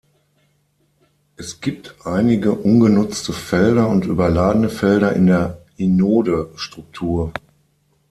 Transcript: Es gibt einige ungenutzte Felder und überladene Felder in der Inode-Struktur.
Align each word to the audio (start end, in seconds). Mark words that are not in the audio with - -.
Es 1.35 1.61
gibt 1.61 2.07
einige 2.07 2.53
ungenutzte 2.53 3.33
Felder 3.33 3.87
und 3.87 4.05
überladene 4.07 4.69
Felder 4.71 5.13
in 5.13 5.27
der 5.27 5.59
Inode-Struktur. 5.77 7.31